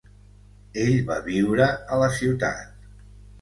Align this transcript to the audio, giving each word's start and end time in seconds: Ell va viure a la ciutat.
Ell 0.85 0.95
va 1.09 1.17
viure 1.27 1.67
a 1.91 2.01
la 2.05 2.09
ciutat. 2.21 2.75